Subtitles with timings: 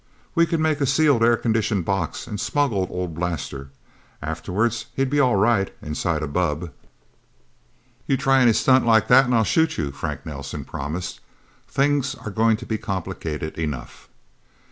[0.33, 3.69] We could make a sealed air conditioned box and smuggle old Blaster.
[4.19, 6.71] Afterwards, he'd be all right, inside a bubb."
[8.07, 11.19] "You try any stunt like that and I'll shoot you," Frank Nelsen promised.
[11.67, 14.09] "Things are going to be complicated enough."